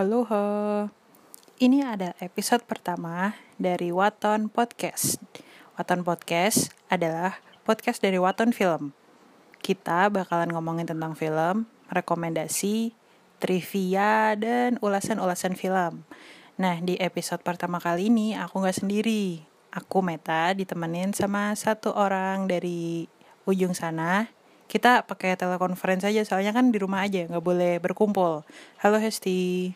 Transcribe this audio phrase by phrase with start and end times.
[0.00, 0.44] Halo, ho.
[1.60, 5.20] ini ada episode pertama dari Waton Podcast.
[5.76, 7.36] Waton Podcast adalah
[7.68, 8.96] podcast dari Waton Film.
[9.60, 12.96] Kita bakalan ngomongin tentang film, rekomendasi,
[13.44, 16.08] trivia, dan ulasan-ulasan film.
[16.56, 19.44] Nah, di episode pertama kali ini aku nggak sendiri.
[19.68, 23.04] Aku Meta ditemenin sama satu orang dari
[23.44, 24.32] ujung sana
[24.70, 28.46] kita pakai telekonferensi aja soalnya kan di rumah aja nggak boleh berkumpul.
[28.78, 29.74] Halo Hesti.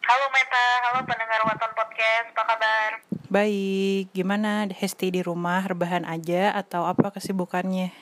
[0.00, 0.66] Halo Meta.
[0.88, 2.32] Halo pendengar Waton Podcast.
[2.32, 3.04] Apa kabar?
[3.28, 4.08] Baik.
[4.16, 5.68] Gimana Hesti di rumah?
[5.68, 7.92] Rebahan aja atau apa kesibukannya?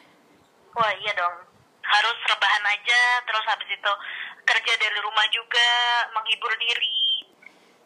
[0.78, 1.42] Wah iya dong.
[1.82, 3.92] Harus rebahan aja terus habis itu
[4.46, 5.68] kerja dari rumah juga
[6.14, 7.26] menghibur diri.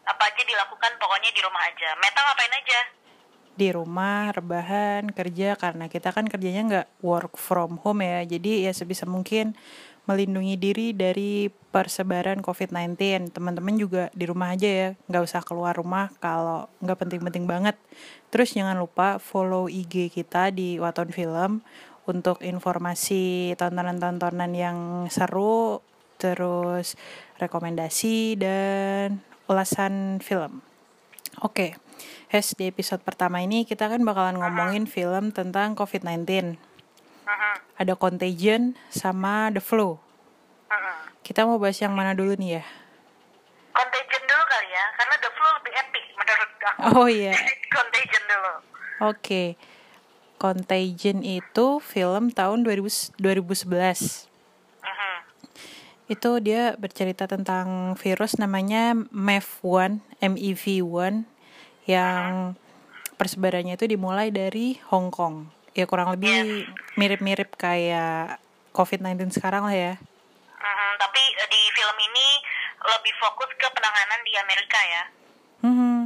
[0.05, 1.89] Apa aja dilakukan pokoknya di rumah aja.
[1.97, 2.79] Meta ngapain aja
[3.57, 8.21] di rumah rebahan kerja karena kita kan kerjanya nggak work from home ya.
[8.23, 9.57] Jadi ya sebisa mungkin
[10.07, 16.07] melindungi diri dari persebaran COVID-19 teman-teman juga di rumah aja ya nggak usah keluar rumah
[16.23, 17.75] kalau nggak penting-penting banget.
[18.31, 21.59] Terus jangan lupa follow IG kita di Waton Film
[22.07, 24.77] untuk informasi tontonan-tontonan yang
[25.11, 25.83] seru
[26.15, 26.95] terus
[27.37, 29.19] rekomendasi dan
[29.51, 30.63] ulasan film.
[31.43, 31.86] Oke okay.
[32.27, 36.27] Hes, di episode pertama ini kita kan bakalan ngomongin film tentang COVID-19.
[36.27, 37.55] Uh -huh.
[37.79, 39.99] Ada Contagion sama The Flu.
[41.27, 42.63] Kita mau bahas yang mana dulu nih ya?
[43.75, 46.79] Contagion dulu kali ya, karena The Flu lebih epic menurut aku.
[46.95, 47.33] Oh iya.
[47.75, 48.53] Contagion dulu.
[48.55, 48.63] Oke.
[49.19, 49.47] Okay.
[50.37, 53.67] Contagion itu film tahun 2000, 2011.
[53.67, 55.17] Uh -huh.
[56.07, 61.36] Itu dia bercerita tentang virus namanya MEV1, MEV1
[61.87, 62.53] yang
[63.17, 65.49] persebarannya itu dimulai dari Hong Kong.
[65.73, 66.67] Ya kurang lebih
[66.99, 68.37] mirip-mirip kayak
[68.75, 69.93] COVID-19 sekarang lah ya.
[70.57, 72.27] Hmm, tapi eh, di film ini
[72.77, 75.03] lebih fokus ke penanganan di Amerika ya.
[75.65, 75.99] Hmm,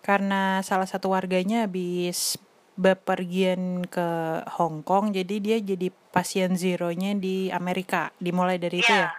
[0.00, 2.40] karena salah satu warganya habis
[2.78, 4.08] bepergian ke
[4.56, 8.14] Hong Kong, jadi dia jadi pasien zero-nya di Amerika.
[8.22, 9.10] Dimulai dari ya, itu ya?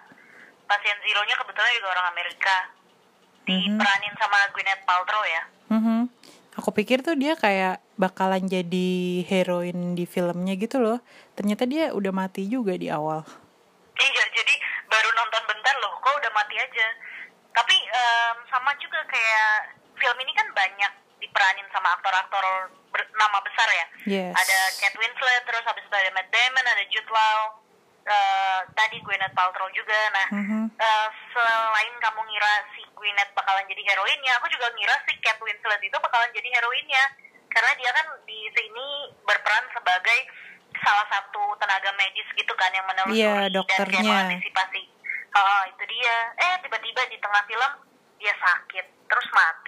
[0.65, 2.55] Pasien zero-nya kebetulan juga orang Amerika.
[3.49, 4.21] Diperanin mm -hmm.
[4.21, 5.43] sama Gwyneth Paltrow ya.
[5.69, 6.01] Mm-hmm.
[6.59, 8.89] Aku pikir tuh dia kayak bakalan jadi
[9.25, 10.99] heroin di filmnya gitu loh.
[11.33, 13.23] Ternyata dia udah mati juga di awal.
[13.99, 14.53] Iya, jadi
[14.87, 16.87] baru nonton bentar loh, kok udah mati aja.
[17.55, 22.43] Tapi um, sama juga kayak film ini kan banyak diperanin sama aktor-aktor
[22.95, 23.85] nama besar ya.
[24.07, 24.33] Yes.
[24.35, 27.39] Ada Kate Winslet, terus habis itu ada Matt Damon, ada Jude Law,
[28.05, 29.99] uh, tadi Gwyneth Paltrow juga.
[30.13, 30.63] Nah, mm-hmm.
[30.77, 35.81] uh, selain kamu ngira si Gwyneth bakalan jadi heroinnya, aku juga ngira si Kate Winslet
[35.83, 37.03] itu bakalan jadi heroinnya.
[37.49, 38.87] Karena dia kan di sini
[39.25, 40.19] berperan sebagai
[40.79, 43.99] salah satu tenaga medis gitu kan yang menelusuri yeah, dokternya.
[43.99, 44.83] dan mengantisipasi.
[45.33, 46.15] Oh, itu dia.
[46.37, 47.73] Eh, tiba-tiba di tengah film
[48.19, 49.58] dia sakit, terus mati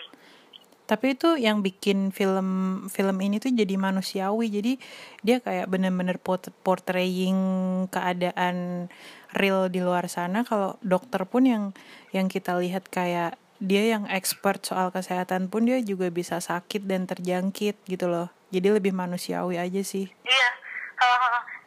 [0.91, 4.51] tapi itu yang bikin film film ini tuh jadi manusiawi.
[4.51, 4.75] Jadi
[5.23, 6.19] dia kayak bener-bener
[6.67, 7.39] portraying
[7.87, 8.91] keadaan
[9.31, 10.43] real di luar sana.
[10.43, 11.63] Kalau dokter pun yang
[12.11, 17.07] yang kita lihat kayak dia yang expert soal kesehatan pun dia juga bisa sakit dan
[17.07, 18.27] terjangkit gitu loh.
[18.51, 20.11] Jadi lebih manusiawi aja sih.
[20.11, 20.49] Iya.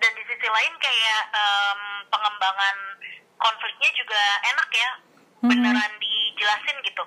[0.04, 1.80] Dan di sisi lain kayak um,
[2.12, 2.76] pengembangan
[3.40, 4.20] konfliknya juga
[4.52, 4.90] enak ya.
[5.44, 5.52] Mhm.
[5.52, 7.04] beneran dijelasin gitu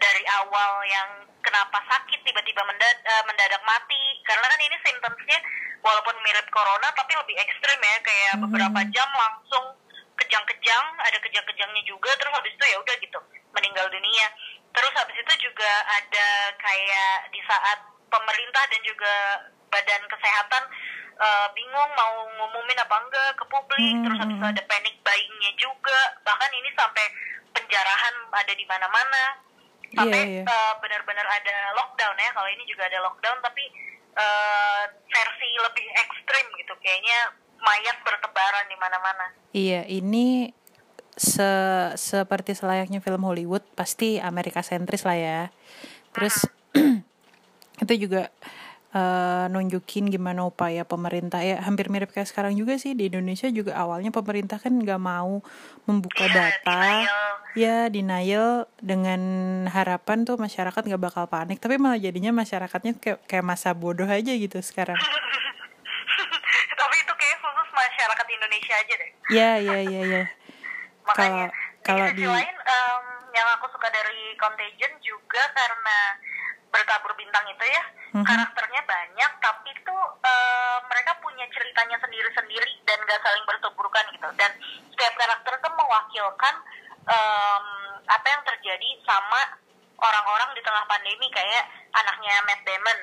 [0.00, 1.08] dari awal yang
[1.44, 4.02] kenapa sakit tiba-tiba mendad uh, mendadak mati.
[4.24, 5.38] Karena kan ini simptomsnya
[5.84, 7.96] walaupun mirip corona tapi lebih ekstrim ya.
[8.00, 8.44] Kayak mm-hmm.
[8.48, 9.64] beberapa jam langsung
[10.16, 13.20] kejang-kejang ada kejang-kejangnya juga terus habis itu ya udah gitu
[13.52, 14.26] meninggal dunia.
[14.70, 17.78] Terus habis itu juga ada kayak di saat
[18.08, 19.14] pemerintah dan juga
[19.70, 20.62] badan kesehatan
[21.18, 23.80] uh, bingung mau ngumumin apa enggak ke publik.
[23.80, 24.04] Mm-hmm.
[24.08, 26.00] terus habis itu ada panic buyingnya juga.
[26.24, 27.06] Bahkan ini sampai
[27.50, 29.49] penjarahan ada di mana-mana
[29.94, 30.46] sampai yeah, yeah.
[30.46, 33.64] uh, benar-benar ada lockdown ya kalau ini juga ada lockdown tapi
[34.14, 37.18] uh, versi lebih ekstrim gitu kayaknya
[37.60, 40.54] mayat bertebaran di mana-mana iya ini
[41.18, 41.50] se
[41.98, 45.40] seperti selayaknya film Hollywood pasti Amerika sentris lah ya
[46.14, 46.98] terus uh -huh.
[47.82, 48.30] itu juga
[48.94, 51.42] uh, nunjukin gimana upaya pemerintah.
[51.42, 52.94] Ya hampir mirip kayak sekarang juga sih.
[52.94, 55.42] Di Indonesia juga awalnya pemerintah kan nggak mau
[55.84, 56.80] membuka yeah, data.
[56.80, 57.28] denial.
[57.58, 58.48] ya denial
[58.78, 59.20] dengan
[59.66, 61.58] harapan tuh masyarakat nggak bakal panik.
[61.58, 64.98] Tapi malah jadinya masyarakatnya kayak kayak masa bodoh aja gitu sekarang.
[66.80, 69.10] Tapi itu kayak khusus masyarakat Indonesia aja deh.
[69.30, 70.24] Ya ya ya ya
[71.14, 71.46] kalau
[71.80, 75.98] kalau di lain um, yang aku suka dari Contagion juga karena
[76.70, 77.82] berkabur bintang itu ya
[78.14, 78.24] mm-hmm.
[78.24, 84.50] karakternya banyak tapi tuh uh, mereka punya ceritanya sendiri-sendiri dan gak saling bertuburkan gitu dan
[84.94, 86.54] setiap karakter tuh mewakilkan
[87.00, 87.64] em,
[88.06, 89.56] apa yang terjadi sama
[90.00, 92.98] orang-orang di tengah pandemi kayak anaknya Matt Damon,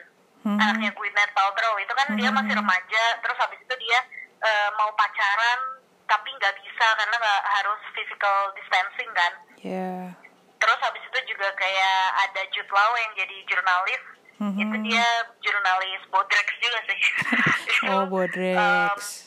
[0.47, 0.57] Mhm.
[0.57, 2.61] anaknya Gwyneth Paltrow itu kan dia masih Mhm.
[2.63, 3.99] remaja, terus habis itu dia
[4.37, 9.33] eh, mau pacaran tapi nggak bisa karena nggak harus physical distancing kan.
[9.59, 10.13] Ya.
[10.61, 14.03] Terus habis itu juga kayak ada Jude Law yang jadi jurnalis.
[14.37, 14.59] Mhm.
[14.61, 15.05] Itu dia
[15.41, 16.99] jurnalis Bodrex juga sih.
[17.67, 19.25] Itu, Oh, Bodrex.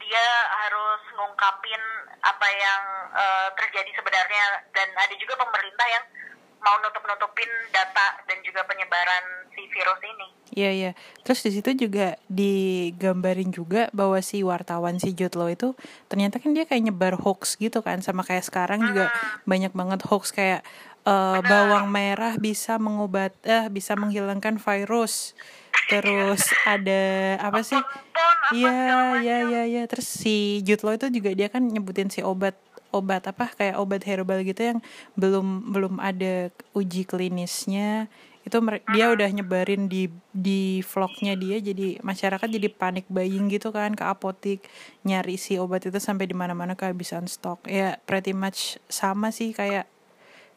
[0.00, 0.26] dia
[0.64, 1.82] harus ngungkapin
[2.20, 2.82] apa yang
[3.12, 6.04] eh, terjadi sebenarnya dan ada juga pemerintah yang
[6.60, 10.28] mau nutup-nutupin data dan juga penyebaran si virus ini.
[10.50, 10.90] Iya iya.
[11.22, 15.72] Terus di situ juga digambarin juga bahwa si wartawan si Jude Law itu
[16.06, 19.08] ternyata kan dia kayak nyebar hoax gitu kan sama kayak sekarang juga
[19.46, 20.60] banyak banget hoax kayak
[21.06, 25.34] eh, bawang merah bisa mengobat eh bisa menghilangkan virus.
[25.90, 27.02] Terus ada
[27.42, 27.80] apa sih?
[28.54, 29.50] Iya, iya, macam.
[29.50, 29.82] iya, iya.
[29.86, 32.58] Terus si Jude Law itu juga dia kan nyebutin si obat
[32.90, 34.78] obat apa kayak obat herbal gitu yang
[35.14, 38.10] belum belum ada uji klinisnya.
[38.40, 38.58] Itu
[38.90, 44.02] dia udah nyebarin di di vlognya dia jadi masyarakat jadi panik buying gitu kan ke
[44.06, 44.64] apotik
[45.04, 47.66] nyari si obat itu sampai di mana-mana kehabisan stok.
[47.70, 49.86] Ya pretty much sama sih kayak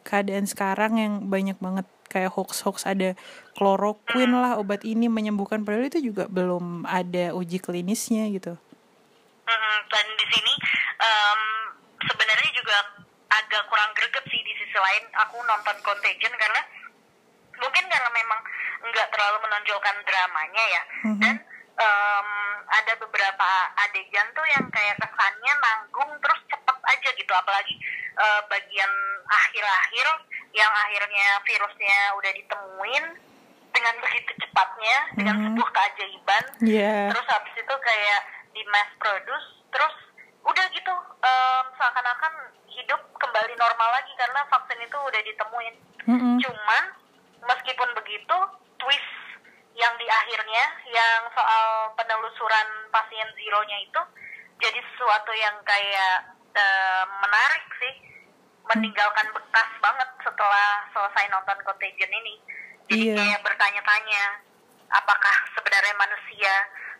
[0.04, 3.18] keadaan sekarang yang banyak banget kayak hoax-hoax ada
[3.58, 8.54] kloroquine lah obat ini menyembuhkan padahal itu juga belum ada uji klinisnya gitu.
[9.90, 10.54] Dan di sini
[10.98, 11.42] em,
[12.02, 12.78] sebenarnya juga
[13.30, 16.62] agak kurang greget sih di sisi lain aku nonton Contagion karena
[17.58, 18.40] mungkin karena memang
[18.84, 21.22] nggak terlalu menonjolkan dramanya ya Mhm.
[21.22, 21.36] dan
[21.74, 22.30] em,
[22.70, 27.74] ada beberapa adegan tuh yang kayak kesannya nanggung terus cepet aja gitu apalagi
[28.13, 28.92] eh, bagian
[29.25, 30.07] akhir-akhir
[30.51, 33.06] yang akhirnya virusnya udah ditemuin
[33.74, 35.44] dengan begitu cepatnya dengan Mhm.
[35.50, 37.10] sebuah keajaiban Iya.
[37.10, 38.21] terus habis itu kayak
[38.54, 39.95] di mass produce terus
[40.44, 42.33] udah gitu em, seakan-akan
[42.68, 45.75] hidup kembali normal lagi karena vaksin itu udah ditemuin
[46.06, 46.36] Mm-mm.
[46.38, 46.83] cuman
[47.44, 48.38] meskipun begitu
[48.77, 49.09] twist
[49.74, 54.01] yang di akhirnya yang soal penelusuran pasien zeronya itu
[54.59, 57.94] jadi sesuatu yang kayak em, menarik sih
[58.64, 62.36] meninggalkan bekas banget setelah selesai nonton Contagion ini
[62.88, 63.16] jadi Iya.
[63.18, 64.24] kayak bertanya-tanya
[64.90, 66.54] apakah sebenarnya manusia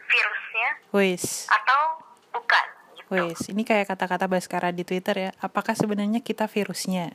[0.04, 1.48] virusnya Wis.
[1.48, 2.02] atau
[2.34, 2.66] bukan
[2.98, 3.10] gitu.
[3.14, 5.32] Wis, ini kayak kata-kata Baskara di Twitter ya.
[5.40, 7.14] Apakah sebenarnya kita virusnya?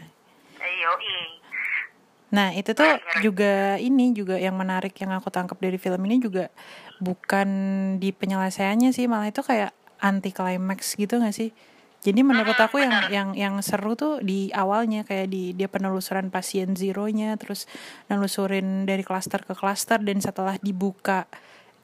[0.58, 1.42] Yoi.
[2.28, 2.86] Nah, itu tuh
[3.24, 6.52] juga ini juga yang menarik yang aku tangkap dari film ini juga
[7.00, 7.48] bukan
[7.96, 11.50] di penyelesaiannya sih, malah itu kayak anti climax gitu gak sih?
[11.98, 16.72] Jadi menurut aku yang yang yang seru tuh di awalnya kayak di dia penelusuran pasien
[16.72, 17.66] zeronya terus
[18.06, 21.26] nelusurin dari klaster ke klaster dan setelah dibuka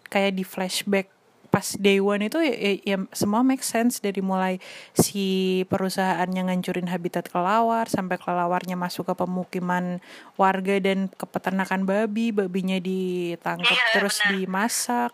[0.07, 1.11] kayak di flashback
[1.51, 4.59] pas day one itu ya, ya- ya semua make sense dari mulai
[4.93, 5.27] si
[5.65, 10.03] perusahaan yang ngancurin habitat kelawar sampai kelelawarnya masuk ke pemukiman
[10.35, 14.31] warga dan ke peternakan babi babinya ditangkap Iya, terus benar.
[14.33, 15.11] dimasak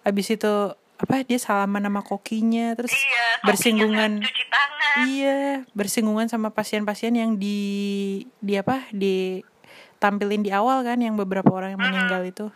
[0.00, 4.96] habis itu apa dia salaman sama kokinya terus Iya, kokinya bersinggungan cuci tangan.
[5.04, 5.38] iya
[5.72, 7.58] bersinggungan sama pasien-pasien yang di
[8.38, 9.42] di apa di
[9.98, 12.46] tampilin di awal kan yang beberapa orang yang meninggal itu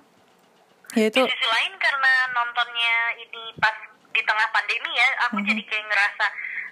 [0.94, 3.74] ya itu Di sisi lain karena nontonnya ini pas
[4.08, 5.46] di tengah pandemi ya, aku Mhm.
[5.46, 6.24] jadi kayak ngerasa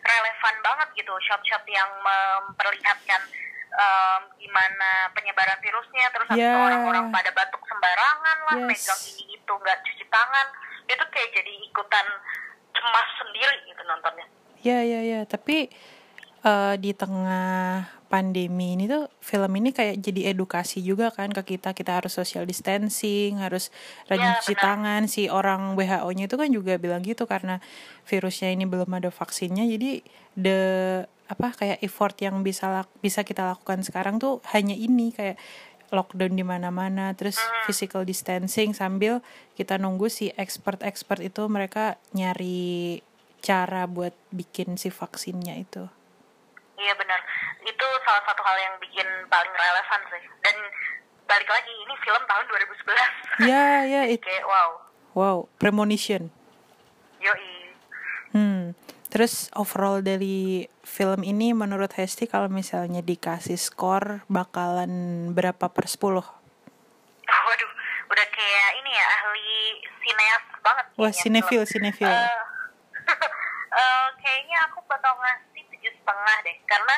[0.03, 3.23] relevan banget gitu shot-shot yang memperlihatkan
[3.69, 6.49] em, gimana penyebaran virusnya, terus Ya.
[6.57, 8.89] orang-orang pada batuk sembarangan lah, Yes.
[8.89, 10.47] megang ini itu nggak cuci tangan,
[10.87, 12.07] itu kayak jadi ikutan
[12.73, 14.27] cemas sendiri gitu nontonnya.
[14.63, 15.69] Ya ya ya, tapi
[16.43, 21.75] eh, di tengah pandemi ini tuh film ini kayak jadi edukasi juga kan ke kita
[21.75, 23.75] kita harus social distancing, harus
[24.07, 24.63] rajin Ya, cuci benar.
[24.63, 25.03] tangan.
[25.11, 27.59] Si orang WHO-nya itu kan juga bilang gitu karena
[28.07, 29.67] virusnya ini belum ada vaksinnya.
[29.67, 30.07] Jadi
[30.39, 30.61] the
[31.27, 35.35] apa kayak effort yang bisa bisa kita lakukan sekarang tuh hanya ini kayak
[35.97, 39.25] lockdown di mana-mana, terus physical distancing sambil
[39.57, 43.01] kita nunggu si expert-expert itu mereka nyari
[43.41, 45.89] cara buat bikin si vaksinnya itu.
[46.77, 47.21] Iya benar,
[47.65, 50.25] itu salah satu hal yang bikin paling relevan sih.
[50.45, 50.57] Dan
[51.25, 52.45] balik lagi, ini film tahun
[53.41, 53.49] 2011.
[53.49, 54.71] Ya, ya, it, Kayak wow,
[55.17, 56.29] wow, premonition.
[57.17, 57.56] yoi.
[59.07, 64.91] Terus overall dari film ini menurut Hesti kalau misalnya dikasih skor bakalan
[65.31, 66.03] berapa per 10?
[67.27, 67.71] Waduh,
[68.11, 69.53] udah kayak ini ya ahli
[70.03, 70.87] sineas banget.
[70.99, 72.11] Wah, sinefil, sinefil.
[72.11, 72.43] Eh,
[73.83, 76.95] eh, kayaknya aku bakal ngasih tujuh setengah deh, karena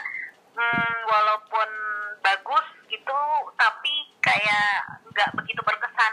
[0.57, 1.69] hmm, walaupun
[2.25, 3.21] bagus gitu,
[3.57, 6.12] tapi kayak nggak begitu berkesan.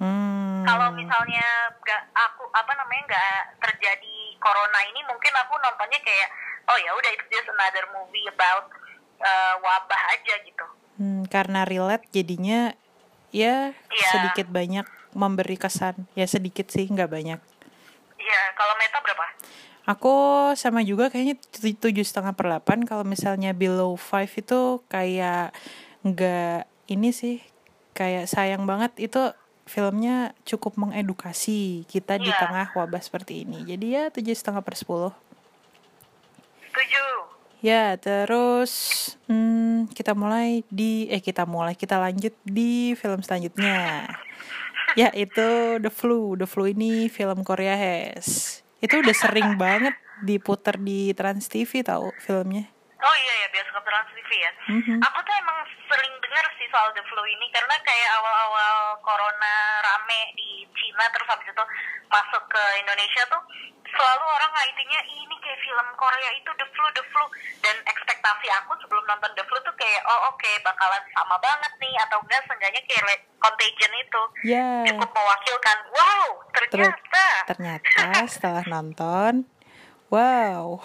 [0.00, 0.41] Hmm.
[0.62, 6.28] Kalau misalnya nggak aku apa namanya nggak terjadi corona ini, mungkin aku nontonnya kayak
[6.64, 8.70] oh ya udah itu just another movie about
[9.18, 12.76] uh, wabah aja gitu Hmm, karena relate jadinya
[13.32, 14.08] ya Iya.
[14.12, 16.04] sedikit banyak memberi kesan.
[16.12, 17.40] Ya sedikit sih, nggak banyak.
[18.16, 19.24] Iya, kalau meta berapa?
[19.88, 20.14] Aku
[20.54, 22.84] sama juga kayaknya tu- tujuh setengah per delapan.
[22.84, 25.56] Kalau misalnya below five itu kayak
[26.02, 27.40] nggak ini sih
[27.92, 29.32] kayak sayang banget itu
[29.64, 32.38] filmnya cukup mengedukasi kita di Iya.
[32.38, 33.62] tengah wabah seperti ini.
[33.62, 35.12] Jadi ya tujuh setengah per sepuluh.
[36.72, 37.14] Tujuh.
[37.62, 38.72] Ya, terus
[39.30, 44.06] hmm, kita mulai di eh kita mulai kita lanjut di film selanjutnya.
[44.92, 46.36] Ya, itu The Flu.
[46.36, 48.60] The Flu ini film Korea Hes.
[48.76, 52.68] Itu udah sering banget diputer di Trans TV tahu filmnya.
[53.02, 54.52] Oh iya ya, bioskop Trans TV ya.
[54.70, 54.96] Mhm.
[55.02, 60.20] Aku tuh emang sering dengar sih soal the flu ini karena kayak awal-awal corona rame
[60.32, 61.64] di Cina terus habis itu
[62.08, 63.42] masuk ke Indonesia tuh
[63.92, 67.24] selalu orang ngaitinnya "Ih, ini kayak film Korea itu the flu the flu
[67.60, 71.92] dan ekspektasi aku sebelum nonton the flu tuh kayak oh oke bakalan sama banget nih
[72.00, 79.44] atau enggak seenggaknya kayak contagion itu Ya, cukup mewakilkan wow ternyata ternyata setelah nonton,
[80.08, 80.80] wow.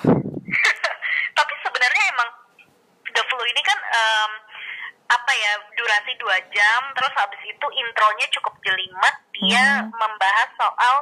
[1.32, 2.30] tapi sebenarnya emang
[3.08, 4.32] The Flu ini kan em,
[5.08, 9.90] apa ya durasi dua jam terus habis itu intronya cukup jelimet dia Mhm.
[9.92, 10.96] membahas soal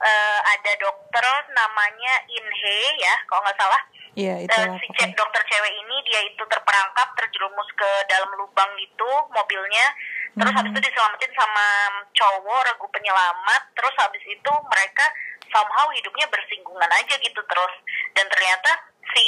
[0.00, 5.06] eh, ada dokter namanya Inhe ya kalau nggak salah Iya, Eh, itulah si pokoknya.
[5.06, 9.86] ce- dokter cewek ini dia itu terperangkap terjerumus ke dalam lubang gitu mobilnya
[10.34, 10.74] terus habis Mhm.
[10.74, 11.66] itu diselamatin sama
[12.10, 15.04] cowok regu penyelamat terus habis itu mereka
[15.46, 17.74] somehow hidupnya bersinggungan aja gitu terus
[18.12, 18.72] dan ternyata
[19.04, 19.26] si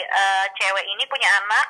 [0.00, 1.66] eh, cewek ini punya anak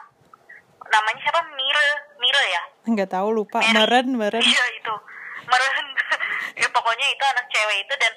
[0.89, 3.59] namanya siapa Mire Mire ya Nggak tahu lupa.
[3.61, 3.75] Mary.
[3.75, 4.41] Meren, meren.
[4.41, 4.95] Iya itu
[5.45, 5.87] meren.
[6.61, 8.13] ya, pokoknya itu anak cewek itu dan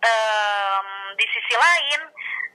[0.00, 2.00] em, di sisi lain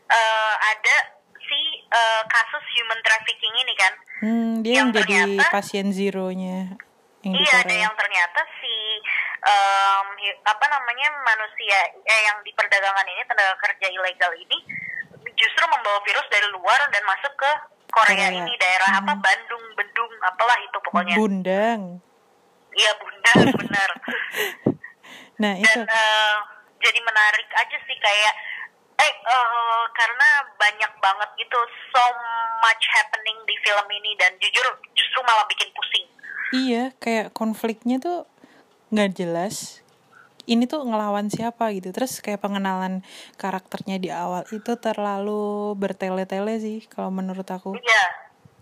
[0.08, 0.96] eh, ada
[1.40, 3.94] si eh, kasus human trafficking ini kan.
[4.20, 6.78] Hmm, dia yang, Yang jadi ternyata- pasien zero-nya
[7.20, 7.84] yang iya ada Korea.
[7.84, 8.74] yang ternyata si
[10.16, 14.58] hi- apa namanya manusia eh, yang di perdagangan ini tenaga kerja ilegal ini
[15.34, 17.52] justru membawa virus dari luar dan masuk ke
[17.89, 18.39] Korea, Korea.
[18.39, 19.22] ini daerah apa Mhm.
[19.22, 21.15] Bandung Bendung apalah itu pokoknya.
[21.15, 21.81] Bundang.
[22.72, 23.89] Iya bunda benar.
[25.38, 25.65] Nah, itu.
[25.65, 26.36] dan eh,
[26.79, 28.34] jadi menarik aja sih kayak
[29.00, 32.03] eh eh, karena banyak banget gitu so
[32.60, 36.08] much happening di film ini dan jujur justru malah bikin pusing
[36.51, 38.25] Iya, kayak konfliknya tuh
[38.89, 39.79] nggak jelas.
[40.50, 41.89] Ini tuh ngelawan siapa gitu.
[41.89, 45.39] Terus kayak pengenalan karakternya di awal itu terlalu
[45.75, 47.74] bertele-tele sih kalau menurut aku.
[47.75, 48.03] iya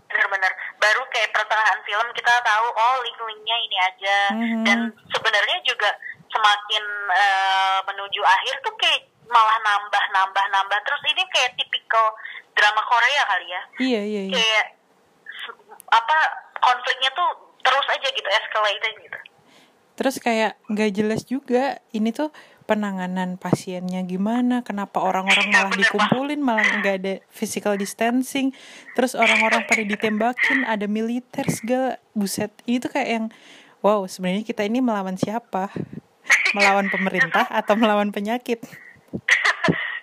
[0.07, 4.63] benar-benar baru kayak pertengahan film kita tahu oh link-linknya ini aja Mhm.
[4.63, 5.91] dan sebenarnya juga
[6.25, 12.15] semakin eh, menuju akhir tuh kayak malah nambah nambah nambah terus ini kayak tipikal
[12.51, 14.33] drama Korea kali ya Iya, iya, iya.
[14.33, 14.65] kayak
[15.87, 16.17] apa
[16.57, 17.29] konfliknya tuh
[17.59, 19.19] terus aja gitu escalating gitu
[19.97, 22.29] Terus kayak nggak jelas juga ini tuh
[22.69, 28.51] penanganan pasiennya gimana, kenapa orang-orang malah dikumpulin, malah nggak ada physical distancing,
[28.93, 33.25] terus orang-orang pada ditembakin, ada militer segala, buset, ini tuh kayak yang,
[33.79, 35.71] wow sebenarnya kita ini melawan siapa?
[36.51, 38.59] Melawan pemerintah atau melawan penyakit?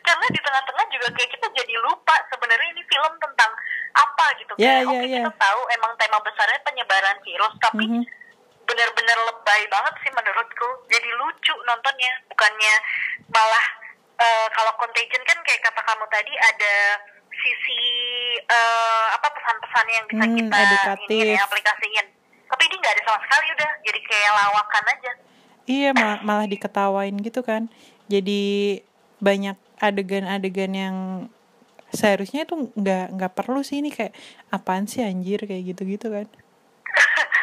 [0.05, 3.51] karena di tengah-tengah juga kayak kita jadi lupa sebenarnya ini film tentang
[3.93, 5.23] apa gitu Ya, kayak ya, oke ya.
[5.25, 8.03] kita tahu emang tema besarnya penyebaran virus tapi Mhm.
[8.75, 12.75] Benar-benar lebay banget sih menurutku jadi lucu nontonnya bukannya
[13.31, 13.67] malah
[14.19, 16.75] eh, kalau contagion kan kayak kata kamu tadi ada
[17.33, 17.81] sisi
[18.41, 21.07] eh, apa pesan-pesan yang bisa Hmm, kita edukatif.
[21.09, 22.07] ini ya, aplikasiin
[22.45, 25.13] tapi ini nggak ada sama sekali udah jadi kayak lawakan aja
[25.65, 27.73] Iya mal- malah diketawain gitu kan.
[28.05, 28.85] Jadi
[29.17, 30.97] banyak adegan-adegan yang
[31.89, 34.13] seharusnya tuh nggak nggak perlu sih ini kayak
[34.51, 36.29] apaan sih anjir kayak gitu-gitu kan.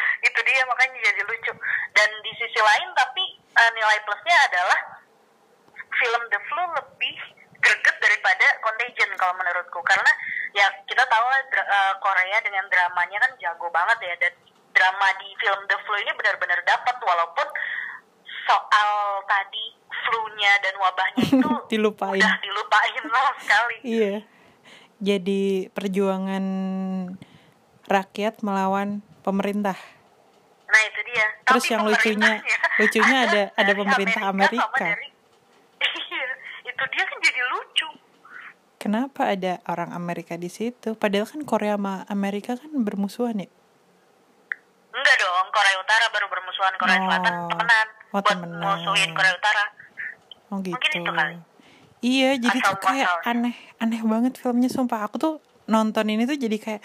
[0.52, 1.52] dia makanya jadi lucu
[1.90, 4.80] dan di sisi lain tapi eh, nilai plusnya adalah
[5.90, 7.16] film The Flu lebih
[7.58, 10.12] greget daripada Contagion kalau menurutku karena
[10.52, 14.32] ya kita tahu lah dra- eh, Korea dengan dramanya kan jago banget ya dan
[14.70, 17.48] drama di film The Flu ini benar-benar dapat walaupun
[18.42, 18.90] soal
[19.24, 22.18] tadi flu-nya dan wabahnya itu Dilupain.
[22.18, 24.16] udah dilupain lama sekali Iya.
[24.98, 26.44] Jadi perjuangan
[27.84, 29.74] rakyat melawan pemerintah.
[30.72, 31.26] Nah itu dia.
[31.42, 34.84] Terus Tapi yang lucunya- pemerintahnya lucunya ada- ada pemerintah Amerika.
[34.88, 35.10] dari-
[35.82, 36.24] Iya,
[36.64, 37.88] itu dia kan jadi lucu.
[38.76, 40.94] Kenapa ada orang Amerika di situ?
[40.94, 43.48] Padahal kan Korea sama Amerika kan bermusuhan ya.
[44.90, 47.04] Enggak dong, Korea Utara baru bermusuhan Korea Oh.
[47.04, 48.60] Selatan temenan Oh, buat temenan.
[48.60, 49.64] musuhin Korea Utara.
[50.48, 50.74] Oh gitu.
[50.74, 51.36] Mungkin itu kali.
[52.02, 55.06] Iya, jadi Asal tuh kayak aneh, aneh banget filmnya sumpah.
[55.06, 56.82] Aku tuh nonton ini tuh jadi kayak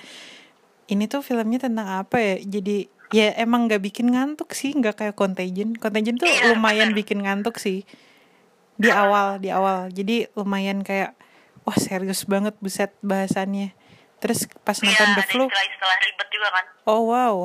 [0.87, 2.35] ini tuh filmnya tentang apa ya?
[2.39, 5.75] Jadi ya emang nggak bikin ngantuk sih, nggak kayak Contagion.
[5.75, 7.87] Contagion tuh Iya, lumayan bikin ngantuk sih
[8.75, 9.89] di awal, di awal.
[9.89, 11.15] Jadi lumayan kayak
[11.63, 13.71] wah serius banget buset bahasannya.
[14.19, 16.65] Terus pas Iya, nonton The ada Flu, istilah-istilah ribet juga kan.
[16.85, 17.35] oh wow,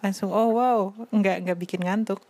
[0.00, 0.78] langsung oh wow,
[1.10, 2.22] nggak nggak bikin ngantuk.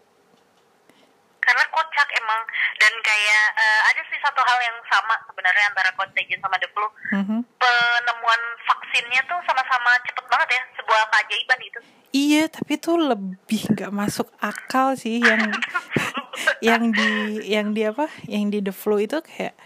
[1.38, 2.40] Karena kocak emang
[2.80, 6.88] dan kayak eh, ada sih satu hal yang sama sebenarnya antara Contagion sama The Flu.
[7.12, 7.38] Mhm.
[7.60, 11.80] Penemuan vaksinnya tuh sama-sama cepet banget ya, sebuah keajaiban itu.
[12.14, 15.50] Iya, tapi tuh lebih nggak masuk akal sih yang
[16.68, 18.06] yang di yang di apa?
[18.30, 19.58] Yang di the flu itu kayak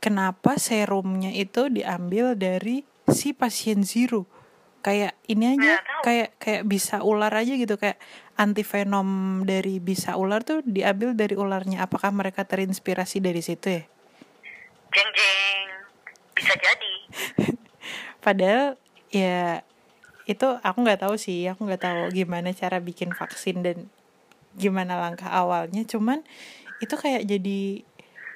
[0.00, 4.24] kenapa serumnya itu diambil dari si pasien zero?
[4.80, 8.00] Kayak ini aja, kayak kayak bisa ular aja gitu kayak
[8.40, 11.84] antivenom dari bisa ular tuh diambil dari ularnya.
[11.84, 13.84] Apakah mereka terinspirasi dari situ ya?
[14.88, 15.68] Jeng jeng,
[16.32, 16.94] bisa jadi.
[18.24, 18.80] Padahal
[19.12, 19.68] ya
[20.30, 23.90] itu aku nggak tahu sih, aku nggak tahu gimana cara bikin vaksin dan
[24.54, 25.82] gimana langkah awalnya.
[25.82, 26.22] Cuman
[26.78, 27.82] itu kayak jadi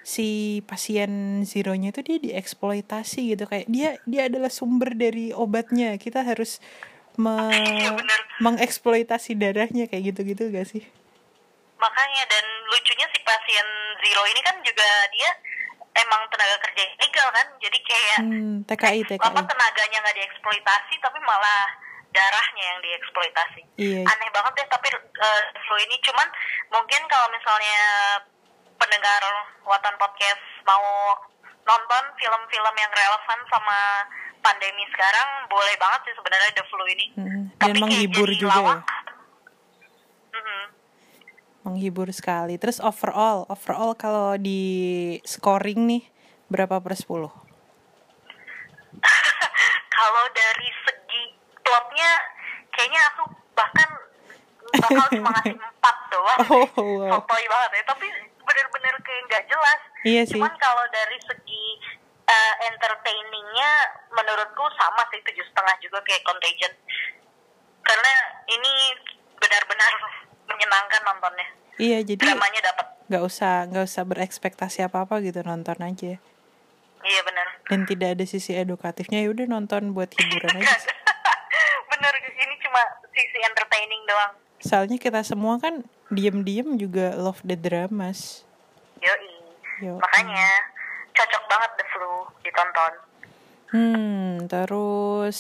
[0.05, 5.95] si pasien zeronya itu dia dieksploitasi gitu kayak dia dia adalah sumber dari obatnya.
[5.97, 6.59] Kita harus
[7.15, 8.21] me- bener.
[8.43, 10.83] mengeksploitasi darahnya kayak gitu-gitu gak sih?
[11.79, 13.67] Makanya dan lucunya si pasien
[14.03, 15.31] Zero ini kan juga dia
[15.97, 19.47] emang tenaga kerja ilegal kan, jadi kayak Hmm, TKI apa TKI.
[19.47, 21.63] tenaganya nggak dieksploitasi tapi malah
[22.11, 23.63] darahnya yang dieksploitasi.
[23.77, 24.03] Iya.
[24.05, 26.29] Aneh banget deh tapi eh, flu ini cuman
[26.71, 27.79] mungkin kalau misalnya
[28.77, 29.23] pendengar
[29.63, 30.83] Watan Podcast mau
[31.65, 34.05] nonton film-film yang relevan sama
[34.41, 37.07] pandemi sekarang boleh banget sih sebenarnya The Flu ini.
[37.15, 38.57] Hmm, Tapi kayak jadi juga ya.
[38.61, 38.79] lawak.
[38.79, 38.94] Mm-mm.
[41.65, 42.55] Menghibur sekali.
[42.55, 44.61] Terus overall, overall kalau di
[45.25, 46.03] scoring nih
[46.47, 47.09] berapa per 10?
[49.97, 51.23] kalau dari segi
[51.59, 52.11] plotnya
[52.71, 53.89] kayaknya aku bahkan
[54.75, 56.67] bakal cuma ngasih empat doang Oh,
[57.01, 57.19] wow.
[57.19, 58.07] Sotoy banget ya tapi
[58.45, 60.37] bener-bener kayak nggak jelas Iya sih.
[60.37, 61.65] cuman kalau dari segi
[62.23, 63.71] uh, entertainingnya
[64.13, 66.73] menurutku sama sih tujuh setengah juga kayak Contagion
[67.83, 68.13] karena
[68.51, 68.73] ini
[69.39, 69.93] benar-benar
[70.55, 75.77] menyenangkan nontonnya Iya, jadi dramanya dapat nggak usah nggak usah berekspektasi apa apa gitu nonton
[75.77, 76.17] aja.
[77.03, 80.79] iya benar Dan tidak ada sisi edukatifnya ya udah nonton buat hiburan aja.
[81.91, 88.49] bener ini cuma sisi entertaining doang Soalnya kita semua kan diem-diem juga love the dramas.
[88.97, 89.35] Yoi.
[89.83, 90.01] Yoi.
[90.01, 90.49] Makanya
[91.13, 92.93] cocok banget The Flu ditonton.
[93.69, 95.39] Hmm, terus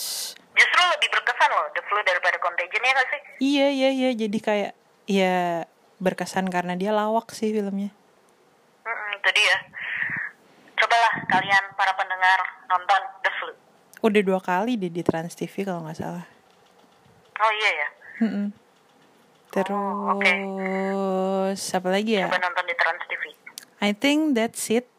[0.52, 3.20] Justru lebih berkesan loh The Flu daripada Contagion ya gak sih?
[3.40, 4.72] iya iya iya jadi kayak
[5.04, 5.64] ya
[5.98, 7.92] berkesan karena dia lawak sih filmnya.
[8.84, 9.56] Mm-mm, itu dia.
[10.74, 13.52] Cobalah kalian para pendengar nonton The Flu.
[14.04, 16.26] Udah dua kali deh di Trans TV kalau nggak salah.
[17.40, 17.88] Oh iya ya.
[18.26, 18.46] Mm-mm.
[19.50, 20.32] Terus Oh, oke.
[21.54, 22.26] apa lagi ya?
[22.26, 23.22] Coba nonton di Trans TV.
[23.80, 24.90] I think that's it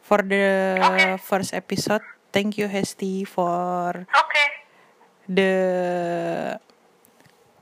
[0.00, 1.20] for the Oke.
[1.20, 2.02] first episode.
[2.30, 4.44] Thank you Hesti for Oke.
[5.28, 5.52] the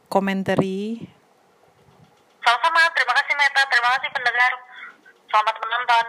[0.09, 1.05] commentary.
[2.41, 2.81] Sama-sama.
[2.97, 3.63] Terima kasih Meta.
[3.69, 4.53] Terima kasih pendengar.
[5.29, 6.05] Selamat menonton.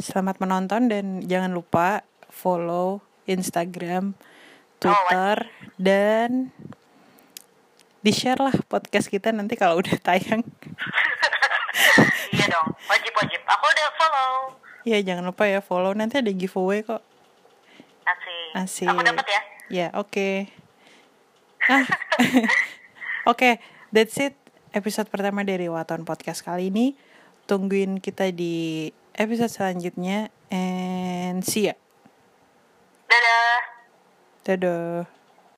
[0.00, 4.14] Selamat menonton dan jangan lupa follow Instagram,
[4.80, 6.54] Twitter dan
[8.00, 10.40] di-share lah podcast kita nanti kalau udah tayang.
[12.34, 12.72] iya dong.
[12.88, 13.40] Wajib-wajib.
[13.44, 14.32] Aku udah follow.
[14.88, 17.04] Ya jangan lupa ya follow nanti ada giveaway kok.
[18.08, 18.48] Asik.
[18.56, 18.88] Asik.
[18.88, 19.40] Aku dapat ya.
[19.68, 20.30] Ya, oke.
[21.68, 21.84] Ah.
[23.26, 24.36] oke, that's it.
[24.70, 26.94] Episode pertama dari Waton Podcast kali ini.
[27.50, 31.74] Tungguin kita di episode selanjutnya and see ya.
[33.10, 33.60] Dadah.
[34.46, 35.19] Dadah.